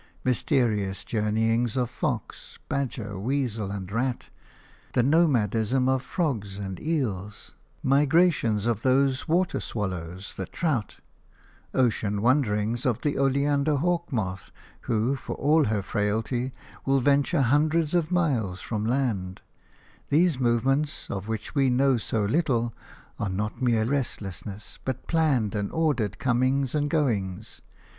[0.23, 4.31] Mysterious journeyings of fox, badger, weasel and rat;
[4.93, 7.51] the nomadism of frogs and eels;
[7.83, 10.97] migrations of those "water swallows," the trout;
[11.75, 14.49] ocean wanderings of the oleander hawk moth,
[14.89, 16.51] who, for all her frailty,
[16.83, 19.41] will venture hundreds of miles from land–
[20.09, 22.73] these movements, of which we know so little,
[23.19, 27.61] are not mere restlessness, but planned and ordered comings and goings.